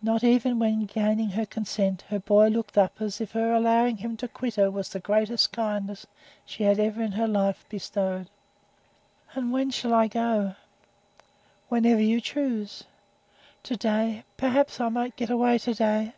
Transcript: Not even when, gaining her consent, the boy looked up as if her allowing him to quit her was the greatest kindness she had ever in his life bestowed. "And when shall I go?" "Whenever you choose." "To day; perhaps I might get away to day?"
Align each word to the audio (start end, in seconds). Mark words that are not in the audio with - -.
Not 0.00 0.22
even 0.22 0.60
when, 0.60 0.84
gaining 0.86 1.30
her 1.30 1.44
consent, 1.44 2.04
the 2.08 2.20
boy 2.20 2.46
looked 2.46 2.78
up 2.78 3.00
as 3.02 3.20
if 3.20 3.32
her 3.32 3.52
allowing 3.52 3.96
him 3.96 4.16
to 4.18 4.28
quit 4.28 4.54
her 4.54 4.70
was 4.70 4.88
the 4.90 5.00
greatest 5.00 5.50
kindness 5.50 6.06
she 6.46 6.62
had 6.62 6.78
ever 6.78 7.02
in 7.02 7.10
his 7.10 7.28
life 7.28 7.64
bestowed. 7.68 8.30
"And 9.34 9.50
when 9.50 9.70
shall 9.70 9.92
I 9.92 10.06
go?" 10.06 10.54
"Whenever 11.68 12.00
you 12.02 12.20
choose." 12.20 12.84
"To 13.64 13.76
day; 13.76 14.22
perhaps 14.36 14.80
I 14.80 14.90
might 14.90 15.16
get 15.16 15.30
away 15.30 15.58
to 15.58 15.74
day?" 15.74 16.12